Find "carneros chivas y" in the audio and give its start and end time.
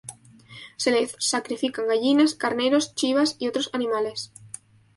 2.33-3.47